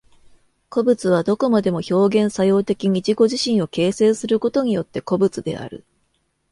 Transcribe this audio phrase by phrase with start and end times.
[0.69, 5.83] 個物はどこまでも表現作用的に自己自身を形成することによって個物である。